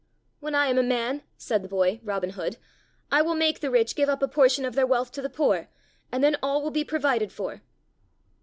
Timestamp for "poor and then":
5.29-6.37